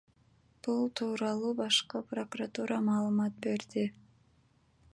[0.67, 3.85] Бул тууралуу башкы прокуратура маалымат берди.